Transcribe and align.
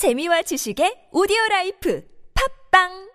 재미와 0.00 0.40
지식의 0.40 1.08
오디오 1.12 1.36
라이프 1.50 2.02
팟빵! 2.32 3.10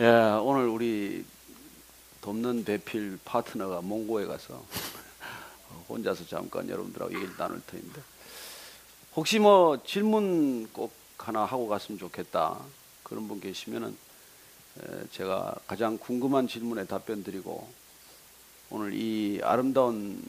예, 0.00 0.04
오늘 0.42 0.68
우리 0.68 1.24
돕는 2.20 2.66
배필 2.66 3.18
파트너가 3.24 3.80
몽고에 3.80 4.26
가서 4.26 4.62
혼자서 5.88 6.26
잠깐 6.26 6.68
여러분들하고 6.68 7.14
얘기를 7.14 7.34
나눌 7.38 7.62
터인데 7.62 7.98
혹시 9.16 9.38
뭐 9.38 9.82
질문 9.84 10.70
꼭 10.70 10.92
하나 11.16 11.46
하고 11.46 11.66
갔으면 11.66 11.98
좋겠다 11.98 12.58
그런 13.06 13.28
분 13.28 13.40
계시면은 13.40 13.96
에, 14.80 15.06
제가 15.12 15.54
가장 15.68 15.96
궁금한 15.96 16.48
질문에 16.48 16.86
답변 16.86 17.22
드리고 17.22 17.68
오늘 18.68 18.94
이 18.94 19.40
아름다운 19.44 20.20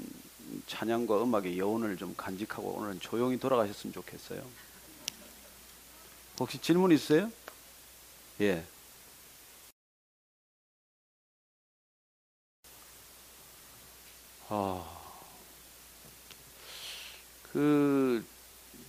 찬양과 0.67 1.23
음악의 1.23 1.57
여운을 1.57 1.97
좀 1.97 2.13
간직하고 2.15 2.69
오늘은 2.69 2.99
조용히 2.99 3.39
돌아가셨으면 3.39 3.93
좋겠어요. 3.93 4.45
혹시 6.39 6.59
질문 6.59 6.91
있어요? 6.91 7.31
예. 8.41 8.63
아, 14.49 14.99
그 17.51 18.23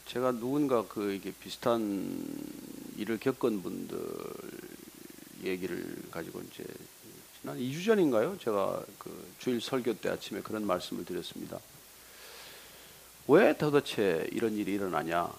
제가 0.04 0.32
누군가 0.32 0.86
그 0.86 1.14
이게 1.14 1.32
비슷한 1.32 2.57
일을 2.98 3.18
겪은 3.18 3.62
분들 3.62 3.98
얘기를 5.44 6.02
가지고 6.10 6.40
이제 6.40 6.64
지난 7.40 7.56
2주 7.56 7.86
전인가요? 7.86 8.36
제가 8.38 8.82
그 8.98 9.32
주일 9.38 9.60
설교 9.60 10.00
때 10.00 10.10
아침에 10.10 10.40
그런 10.40 10.66
말씀을 10.66 11.04
드렸습니다. 11.04 11.60
왜 13.28 13.56
도대체 13.56 14.26
이런 14.32 14.54
일이 14.54 14.72
일어나냐? 14.74 15.32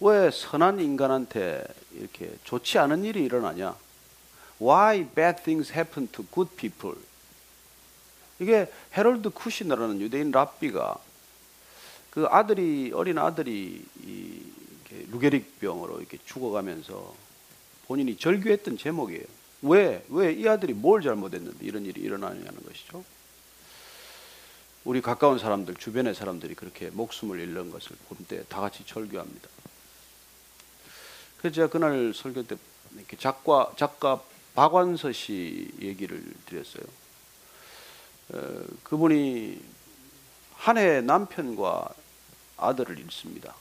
왜 0.00 0.30
선한 0.30 0.78
인간한테 0.78 1.66
이렇게 1.92 2.32
좋지 2.44 2.78
않은 2.78 3.02
일이 3.02 3.24
일어나냐? 3.24 3.76
Why 4.60 5.04
bad 5.04 5.42
things 5.42 5.72
happen 5.72 6.06
to 6.12 6.24
good 6.32 6.54
people? 6.54 6.96
이게 8.38 8.72
헤롤드 8.96 9.30
쿠시너라는 9.30 10.00
유대인 10.00 10.30
랍비가 10.30 10.96
그 12.10 12.26
아들이 12.26 12.92
어린 12.94 13.18
아들이 13.18 13.84
이 14.04 14.47
루게릭 15.10 15.60
병으로 15.60 15.98
이렇게 16.00 16.18
죽어가면서 16.24 17.14
본인이 17.86 18.16
절규했던 18.16 18.78
제목이에요. 18.78 19.24
왜 19.62 20.04
왜 20.08 20.32
이 20.34 20.46
아들이 20.48 20.72
뭘 20.74 21.02
잘못했는데 21.02 21.64
이런 21.64 21.84
일이 21.84 22.00
일어나느냐는 22.00 22.62
것이죠. 22.64 23.04
우리 24.84 25.00
가까운 25.02 25.38
사람들 25.38 25.74
주변의 25.74 26.14
사람들이 26.14 26.54
그렇게 26.54 26.90
목숨을 26.90 27.40
잃는 27.40 27.70
것을 27.70 27.96
볼 28.08 28.18
때 28.28 28.44
다 28.48 28.60
같이 28.60 28.84
절규합니다. 28.86 29.48
그래서 31.38 31.54
제가 31.54 31.68
그날 31.68 32.12
설교 32.14 32.46
때 32.46 32.56
이렇게 32.96 33.16
작가 33.16 33.72
작가 33.76 34.22
박완서 34.54 35.12
씨 35.12 35.70
얘기를 35.80 36.22
드렸어요. 36.46 36.84
어, 38.30 38.64
그분이 38.84 39.60
한 40.54 40.78
해 40.78 41.00
남편과 41.00 41.88
아들을 42.56 42.98
잃습니다. 42.98 43.54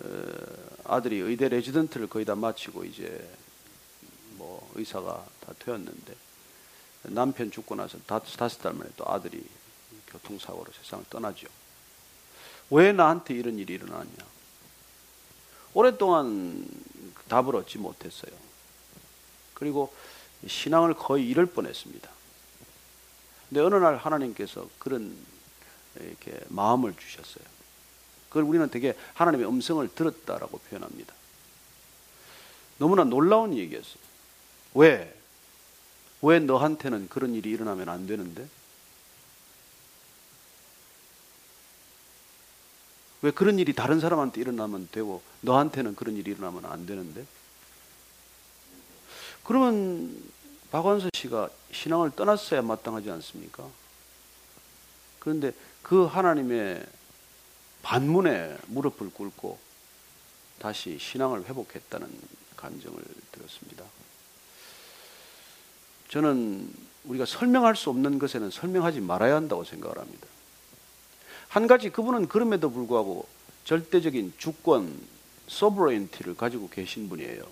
어, 0.00 0.94
아들이 0.94 1.18
의대 1.18 1.48
레지던트를 1.48 2.08
거의 2.08 2.24
다 2.24 2.34
마치고 2.34 2.84
이제 2.84 3.28
뭐 4.36 4.70
의사가 4.74 5.24
다 5.40 5.52
되었는데 5.58 6.14
남편 7.02 7.50
죽고 7.50 7.74
나서 7.74 7.98
다섯 8.06 8.58
달 8.58 8.72
만에 8.72 8.90
또 8.96 9.04
아들이 9.08 9.44
교통사고로 10.08 10.72
세상을 10.72 11.04
떠나죠. 11.10 11.46
왜 12.70 12.92
나한테 12.92 13.34
이런 13.34 13.58
일이 13.58 13.74
일어났냐? 13.74 14.38
오랫동안 15.74 16.66
답을 17.28 17.56
얻지 17.56 17.78
못했어요. 17.78 18.32
그리고 19.54 19.92
신앙을 20.46 20.94
거의 20.94 21.28
잃을 21.28 21.46
뻔했습니다. 21.46 22.08
근데 23.48 23.60
어느 23.60 23.74
날 23.76 23.96
하나님께서 23.96 24.68
그런 24.78 25.16
이렇게 25.96 26.38
마음을 26.48 26.94
주셨어요. 26.96 27.44
그걸 28.28 28.44
우리는 28.44 28.68
되게 28.70 28.94
하나님의 29.14 29.48
음성을 29.48 29.86
들었다라고 29.94 30.58
표현합니다. 30.58 31.14
너무나 32.78 33.04
놀라운 33.04 33.54
얘기였어요. 33.56 33.96
왜? 34.74 35.14
왜 36.22 36.38
너한테는 36.38 37.08
그런 37.08 37.34
일이 37.34 37.50
일어나면 37.50 37.88
안 37.88 38.06
되는데? 38.06 38.46
왜 43.22 43.30
그런 43.32 43.58
일이 43.58 43.72
다른 43.72 43.98
사람한테 43.98 44.40
일어나면 44.40 44.88
되고 44.92 45.22
너한테는 45.40 45.96
그런 45.96 46.16
일이 46.16 46.30
일어나면 46.30 46.66
안 46.66 46.86
되는데? 46.86 47.26
그러면 49.42 50.14
박완서 50.70 51.08
씨가 51.14 51.48
신앙을 51.72 52.10
떠났어야 52.10 52.62
마땅하지 52.62 53.10
않습니까? 53.10 53.66
그런데 55.18 55.52
그 55.82 56.04
하나님의 56.04 56.84
반문에 57.82 58.56
무릎을 58.66 59.10
꿇고 59.10 59.58
다시 60.58 60.98
신앙을 60.98 61.44
회복했다는 61.44 62.08
감정을 62.56 63.02
들었습니다. 63.32 63.84
저는 66.08 66.72
우리가 67.04 67.24
설명할 67.24 67.76
수 67.76 67.90
없는 67.90 68.18
것에는 68.18 68.50
설명하지 68.50 69.00
말아야 69.00 69.36
한다고 69.36 69.64
생각을 69.64 69.98
합니다. 69.98 70.26
한 71.48 71.66
가지 71.66 71.90
그분은 71.90 72.28
그럼에도 72.28 72.70
불구하고 72.70 73.26
절대적인 73.64 74.34
주권, 74.38 74.98
소브레인티를 75.46 76.36
가지고 76.36 76.68
계신 76.68 77.08
분이에요. 77.08 77.42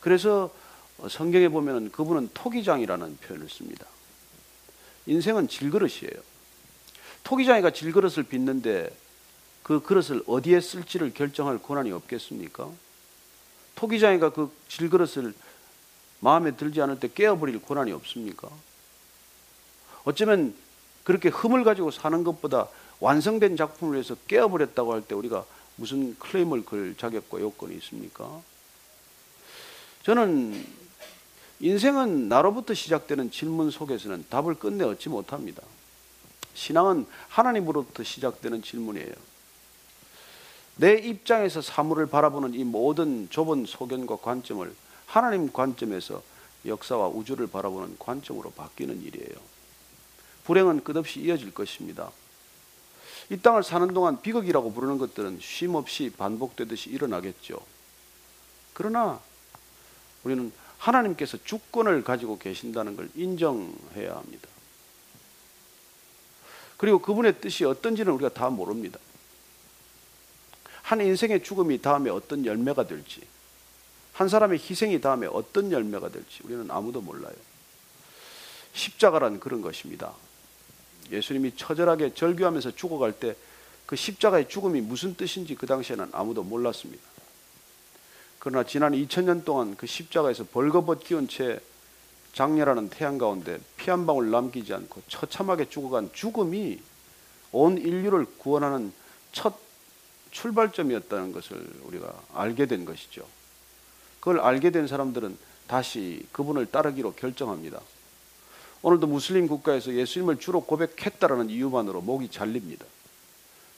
그래서 0.00 0.52
성경에 1.08 1.48
보면 1.48 1.90
그분은 1.92 2.30
토기장이라는 2.34 3.18
표현을 3.18 3.48
씁니다. 3.48 3.86
인생은 5.06 5.48
질그릇이에요. 5.48 6.27
토기장이가 7.28 7.72
질그릇을 7.72 8.22
빚는데 8.22 8.90
그 9.62 9.82
그릇을 9.82 10.22
어디에 10.26 10.62
쓸지를 10.62 11.12
결정할 11.12 11.58
권한이 11.58 11.92
없겠습니까? 11.92 12.70
토기장이가 13.74 14.30
그 14.30 14.50
질그릇을 14.68 15.34
마음에 16.20 16.56
들지 16.56 16.80
않을 16.80 16.98
때 16.98 17.10
깨어버릴 17.12 17.60
권한이 17.60 17.92
없습니까? 17.92 18.48
어쩌면 20.04 20.54
그렇게 21.04 21.28
흠을 21.28 21.64
가지고 21.64 21.90
사는 21.90 22.24
것보다 22.24 22.68
완성된 22.98 23.58
작품을 23.58 23.92
위해서 23.92 24.16
깨어버렸다고 24.26 24.94
할 24.94 25.02
때 25.02 25.14
우리가 25.14 25.44
무슨 25.76 26.18
클레임을 26.18 26.64
걸 26.64 26.96
자격과 26.96 27.40
요건이 27.40 27.76
있습니까? 27.76 28.40
저는 30.02 30.66
인생은 31.60 32.30
나로부터 32.30 32.72
시작되는 32.72 33.30
질문 33.30 33.70
속에서는 33.70 34.24
답을 34.30 34.54
끝내 34.54 34.84
얻지 34.84 35.10
못합니다. 35.10 35.62
신앙은 36.58 37.06
하나님으로부터 37.28 38.02
시작되는 38.02 38.62
질문이에요. 38.62 39.12
내 40.76 40.94
입장에서 40.94 41.62
사물을 41.62 42.06
바라보는 42.06 42.54
이 42.54 42.64
모든 42.64 43.28
좁은 43.30 43.64
소견과 43.66 44.16
관점을 44.16 44.74
하나님 45.06 45.52
관점에서 45.52 46.22
역사와 46.66 47.08
우주를 47.08 47.46
바라보는 47.46 47.96
관점으로 47.98 48.50
바뀌는 48.50 49.02
일이에요. 49.02 49.38
불행은 50.44 50.82
끝없이 50.82 51.20
이어질 51.20 51.54
것입니다. 51.54 52.10
이 53.30 53.38
땅을 53.38 53.62
사는 53.62 53.86
동안 53.94 54.20
비극이라고 54.20 54.72
부르는 54.72 54.98
것들은 54.98 55.38
쉼 55.40 55.74
없이 55.76 56.10
반복되듯이 56.10 56.90
일어나겠죠. 56.90 57.60
그러나 58.72 59.20
우리는 60.24 60.52
하나님께서 60.78 61.38
주권을 61.44 62.02
가지고 62.02 62.38
계신다는 62.38 62.96
걸 62.96 63.10
인정해야 63.14 64.16
합니다. 64.16 64.48
그리고 66.78 67.00
그분의 67.00 67.42
뜻이 67.42 67.66
어떤지는 67.66 68.12
우리가 68.14 68.30
다 68.30 68.48
모릅니다. 68.48 68.98
한 70.80 71.02
인생의 71.02 71.42
죽음이 71.42 71.82
다음에 71.82 72.08
어떤 72.08 72.46
열매가 72.46 72.86
될지, 72.86 73.20
한 74.14 74.30
사람의 74.30 74.58
희생이 74.58 75.02
다음에 75.02 75.26
어떤 75.26 75.70
열매가 75.70 76.08
될지 76.08 76.40
우리는 76.44 76.70
아무도 76.70 77.02
몰라요. 77.02 77.34
십자가란 78.72 79.38
그런 79.38 79.60
것입니다. 79.60 80.14
예수님이 81.12 81.54
처절하게 81.56 82.14
절규하면서 82.14 82.70
죽어갈 82.70 83.12
때 83.12 83.36
그 83.88 83.96
십자가의 83.96 84.50
죽음이 84.50 84.82
무슨 84.82 85.14
뜻인지 85.14 85.54
그 85.54 85.66
당시에는 85.66 86.10
아무도 86.12 86.42
몰랐습니다. 86.42 87.02
그러나 88.38 88.62
지난 88.62 88.92
2000년 88.92 89.46
동안 89.46 89.76
그 89.78 89.86
십자가에서 89.86 90.44
벌거벗 90.44 91.02
기운 91.02 91.26
채 91.26 91.58
장렬하는 92.38 92.88
태양 92.88 93.18
가운데 93.18 93.58
피 93.76 93.90
한 93.90 94.06
방울 94.06 94.30
남기지 94.30 94.72
않고 94.72 95.02
처참하게 95.08 95.68
죽어간 95.70 96.08
죽음이 96.12 96.80
온 97.50 97.78
인류를 97.78 98.26
구원하는 98.38 98.92
첫 99.32 99.58
출발점이었다는 100.30 101.32
것을 101.32 101.68
우리가 101.82 102.14
알게 102.34 102.66
된 102.66 102.84
것이죠. 102.84 103.26
그걸 104.20 104.38
알게 104.38 104.70
된 104.70 104.86
사람들은 104.86 105.36
다시 105.66 106.24
그분을 106.30 106.66
따르기로 106.66 107.14
결정합니다. 107.14 107.80
오늘도 108.82 109.08
무슬림 109.08 109.48
국가에서 109.48 109.92
예수님을 109.92 110.38
주로 110.38 110.60
고백했다라는 110.60 111.50
이유만으로 111.50 112.02
목이 112.02 112.30
잘립니다. 112.30 112.86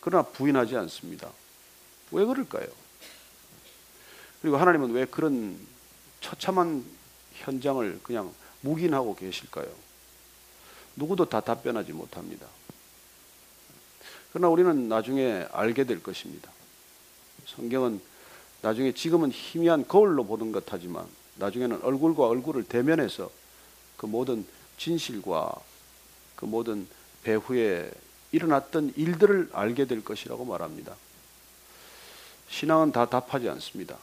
그러나 0.01 0.23
부인하지 0.25 0.77
않습니다. 0.77 1.31
왜 2.11 2.27
그럴까요? 2.27 2.67
그리고 4.43 4.59
하나님은 4.59 4.91
왜 4.91 5.07
그런 5.07 5.59
처참한 6.21 6.85
현장을 7.37 8.01
그냥 8.03 8.31
묵인하고 8.63 9.15
계실까요? 9.15 9.69
누구도 10.97 11.25
다 11.25 11.41
답변하지 11.41 11.93
못합니다. 11.93 12.47
그러나 14.33 14.49
우리는 14.49 14.89
나중에 14.89 15.47
알게 15.53 15.85
될 15.85 16.03
것입니다. 16.03 16.51
성경은 17.47 18.01
나중에 18.63 18.93
지금은 18.93 19.33
희미한 19.33 19.87
거울로 19.89 20.25
보는 20.25 20.53
것 20.53 20.65
하지만 20.69 21.07
나중에는 21.37 21.83
얼굴과 21.83 22.27
얼굴을 22.27 22.65
대면해서 22.65 23.31
그 23.97 24.07
모든 24.07 24.47
진실과 24.77 25.53
그 26.37 26.45
모든 26.45 26.87
배후에 27.23 27.91
일어났던 28.33 28.95
일들을 28.97 29.51
알게 29.53 29.87
될 29.87 30.05
것이라고 30.05 30.45
말합니다. 30.45 30.95
신앙은 32.49 32.93
다 32.93 33.07
답하지 33.07 33.49
않습니다. 33.49 33.97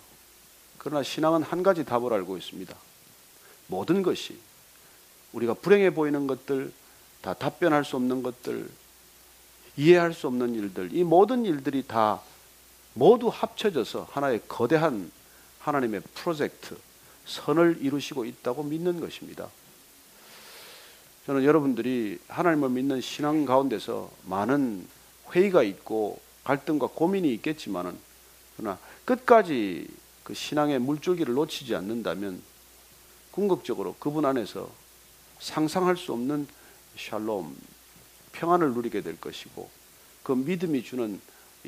그러나 0.78 1.04
신앙은 1.04 1.44
한 1.44 1.64
가지 1.64 1.84
답을 1.84 2.14
알고 2.14 2.38
있습니다. 2.38 2.76
모든 3.68 4.02
것이 4.02 4.40
우리가 5.38 5.54
불행해 5.54 5.92
보이는 5.94 6.26
것들, 6.26 6.72
다 7.22 7.34
답변할 7.34 7.86
수 7.86 7.96
없는 7.96 8.24
것들, 8.24 8.68
이해할 9.76 10.14
수 10.14 10.28
없는 10.28 10.56
일들, 10.56 10.94
이 10.94 11.04
모든 11.04 11.46
일들이 11.46 11.84
다 11.84 12.22
모두 12.94 13.28
합쳐져서 13.28 14.08
하나의 14.10 14.42
거대한 14.48 15.12
하나님의 15.60 16.02
프로젝트, 16.16 16.76
선을 17.26 17.78
이루시고 17.82 18.26
있다고 18.26 18.64
믿는 18.64 19.00
것입니다. 19.00 19.48
저는 21.28 21.44
여러분들이 21.44 22.18
하나님을 22.30 22.70
믿는 22.70 23.02
신앙 23.02 23.46
가운데서 23.46 24.10
많은 24.26 24.88
회의가 25.32 25.62
있고 25.62 26.20
갈등과 26.46 26.88
고민이 26.88 27.32
있겠지만은 27.36 27.96
그러나 28.56 28.80
끝까지 29.06 29.88
그 30.24 30.34
신앙의 30.34 30.80
물줄기를 30.80 31.34
놓치지 31.36 31.76
않는다면 31.76 32.42
궁극적으로 33.32 33.96
그분 34.00 34.26
안에서 34.26 34.87
상상할 35.40 35.98
수 35.98 36.14
없는 36.14 36.48
샬롬, 36.98 37.56
평안을 38.32 38.74
누리게 38.74 39.02
될 39.02 39.20
것이고 39.20 39.70
그 40.24 40.32
믿음이 40.32 40.84
주는 40.84 41.22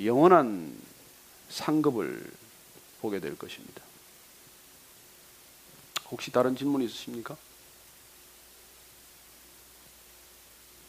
영원한 0.04 0.78
상급을 1.50 2.32
보게 3.02 3.20
될 3.20 3.38
것입니다. 3.38 3.82
혹시 6.12 6.32
다른 6.32 6.56
질문 6.56 6.82
있으십니까? 6.82 7.38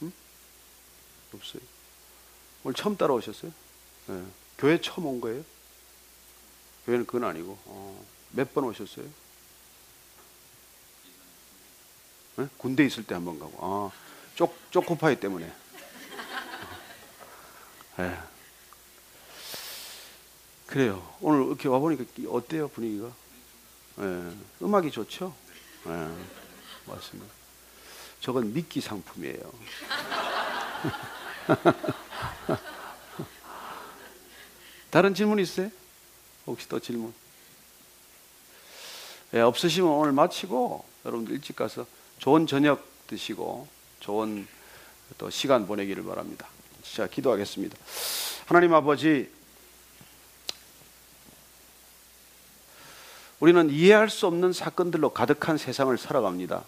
응? 0.03 0.13
없어요. 1.35 1.63
오늘 2.65 2.75
처음 2.75 2.97
따라오셨어요? 2.97 3.53
네. 4.09 4.25
교회 4.59 4.81
처음 4.81 5.07
온 5.07 5.21
거예요? 5.21 5.45
교회는 6.87 7.07
그건 7.07 7.25
아니고 7.25 7.59
어, 7.67 8.05
몇번 8.33 8.65
오셨어요? 8.65 9.07
네? 12.41 12.49
군대 12.57 12.85
있을 12.85 13.05
때 13.05 13.15
한 13.15 13.25
번 13.25 13.39
가고 13.39 13.53
아, 13.61 13.91
쪽, 14.35 14.57
초코파이 14.71 15.21
때문에 15.21 15.53
네. 17.99 18.19
그래요. 20.67 21.07
오늘 21.21 21.47
이렇게 21.49 21.69
와 21.69 21.79
보니까 21.81 22.05
어때요 22.29 22.69
분위기가? 22.69 23.11
네. 23.97 24.33
음악이 24.63 24.91
좋죠? 24.91 25.35
네. 25.85 26.17
맞습니다. 26.87 27.31
저건 28.21 28.53
미끼 28.55 28.81
상품이에요. 28.81 29.53
다른 34.91 35.15
질문 35.15 35.39
있어요? 35.41 35.71
혹시 36.47 36.69
또 36.69 36.81
질문? 36.81 37.13
예, 39.35 39.41
없으시면 39.41 39.89
오늘 39.91 40.13
마치고 40.13 40.85
여러분들 41.05 41.35
일찍 41.35 41.55
가서 41.57 41.87
좋은 42.21 42.47
저녁 42.47 42.85
드시고 43.07 43.67
좋은 44.01 44.47
또 45.17 45.31
시간 45.31 45.67
보내기를 45.67 46.05
바랍니다. 46.05 46.47
자, 46.83 47.07
기도하겠습니다. 47.07 47.75
하나님 48.45 48.75
아버지, 48.75 49.31
우리는 53.41 53.71
이해할 53.71 54.11
수 54.11 54.27
없는 54.27 54.53
사건들로 54.53 55.15
가득한 55.15 55.57
세상을 55.57 55.97
살아갑니다. 55.97 56.63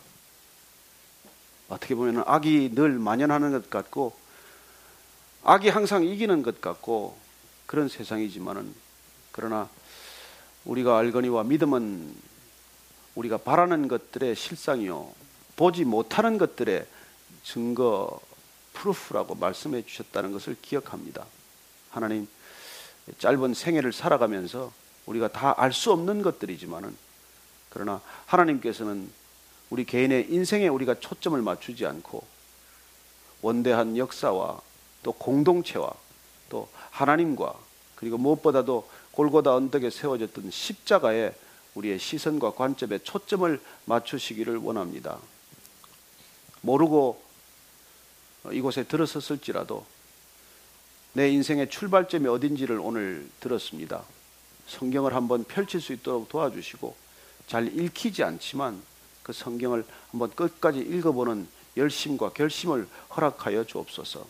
어떻게 1.69 1.95
보면 1.95 2.25
악이 2.27 2.75
늘 2.75 2.93
만연하는 2.93 3.53
것 3.53 3.69
같고, 3.69 4.17
악이 5.45 5.69
항상 5.69 6.03
이기는 6.03 6.43
것 6.43 6.63
같고, 6.63 7.19
그런 7.67 7.89
세상이지만은 7.89 8.75
그러나 9.33 9.69
우리가 10.65 10.97
알거니와 10.97 11.45
믿음은 11.45 12.15
우리가 13.17 13.37
바라는 13.37 13.89
것들의 13.89 14.35
실상이요 14.35 15.22
보지 15.57 15.85
못하는 15.85 16.39
것들의 16.39 16.87
증거 17.45 18.21
proof라고 18.73 19.35
말씀해 19.35 19.85
주셨다는 19.85 20.33
것을 20.33 20.57
기억합니다. 20.63 21.27
하나님 21.91 22.27
짧은 23.19 23.55
생애를 23.55 23.93
살아가면서 23.93 24.73
우리가 25.07 25.29
다 25.29 25.55
알 25.59 25.73
수 25.73 25.93
없는 25.93 26.23
것들이지만은 26.23 26.97
그러나 27.69 28.01
하나님께서는 28.27 29.11
우리 29.71 29.85
개인의 29.85 30.33
인생에 30.33 30.69
우리가 30.69 31.01
초점을 31.01 31.41
맞추지 31.41 31.87
않고 31.87 32.25
원대한 33.41 33.97
역사와 33.97 34.61
또 35.03 35.13
공동체와 35.13 35.93
또 36.49 36.69
하나님과 36.91 37.55
그리고 37.97 38.19
무엇보다도 38.19 38.89
골고다 39.13 39.55
언덕에 39.55 39.91
세워졌던 39.91 40.51
십자가에 40.51 41.33
우리의 41.75 41.99
시선과 41.99 42.53
관점에 42.53 42.99
초점을 42.99 43.61
맞추시기를 43.87 44.59
원합니다. 44.59 45.19
모르고 46.63 47.23
이곳에 48.51 48.85
들어섰을지라도 48.85 49.85
내 51.13 51.29
인생의 51.31 51.69
출발점이 51.69 52.27
어딘지를 52.27 52.79
오늘 52.81 53.29
들었습니다. 53.41 54.03
성경을 54.67 55.15
한번 55.15 55.45
펼칠 55.45 55.81
수 55.81 55.93
있도록 55.93 56.29
도와주시고 56.29 56.97
잘 57.47 57.67
읽히지 57.79 58.25
않지만 58.25 58.83
그 59.23 59.33
성경을 59.33 59.85
한번 60.11 60.31
끝까지 60.35 60.79
읽어보는 60.81 61.47
열심과 61.77 62.31
결심을 62.31 62.89
허락하여 63.15 63.65
주옵소서. 63.65 64.27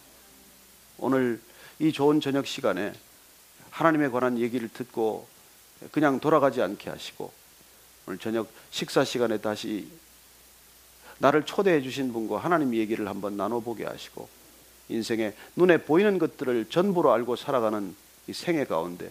오늘 0.98 1.40
이 1.78 1.92
좋은 1.92 2.20
저녁 2.20 2.46
시간에 2.46 2.92
하나님에 3.70 4.08
관한 4.08 4.38
얘기를 4.38 4.68
듣고 4.68 5.26
그냥 5.90 6.20
돌아가지 6.20 6.60
않게 6.62 6.90
하시고 6.90 7.32
오늘 8.06 8.18
저녁 8.18 8.48
식사 8.70 9.04
시간에 9.04 9.38
다시 9.38 9.88
나를 11.22 11.44
초대해 11.44 11.80
주신 11.80 12.12
분과 12.12 12.38
하나님 12.38 12.74
얘기를 12.74 13.08
한번 13.08 13.36
나눠보게 13.36 13.84
하시고 13.84 14.28
인생에 14.88 15.34
눈에 15.54 15.78
보이는 15.78 16.18
것들을 16.18 16.66
전부로 16.68 17.12
알고 17.12 17.36
살아가는 17.36 17.94
이 18.26 18.32
생애 18.32 18.64
가운데 18.64 19.08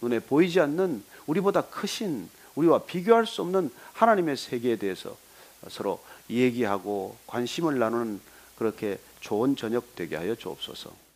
눈에 0.00 0.20
보이지 0.20 0.60
않는 0.60 1.02
우리보다 1.26 1.62
크신 1.62 2.28
우리와 2.54 2.84
비교할 2.84 3.26
수 3.26 3.42
없는 3.42 3.72
하나님의 3.92 4.36
세계에 4.36 4.76
대해서 4.76 5.16
서로 5.66 6.00
얘기하고 6.30 7.16
관심을 7.26 7.80
나누는 7.80 8.20
그렇게 8.56 9.00
좋은 9.18 9.56
저녁 9.56 9.96
되게 9.96 10.14
하여 10.14 10.36
주옵소서. 10.36 11.07